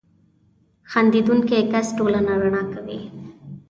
[0.91, 2.99] •خندېدونکی کس ټولنه رڼا کوي.